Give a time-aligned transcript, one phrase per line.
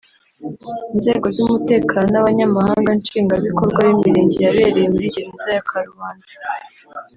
[0.93, 6.27] Inzego z’umutekano n’Abanyamabanga Nshingwabikorwa b’Imirenge yabereye muri Gereza ya Karubanda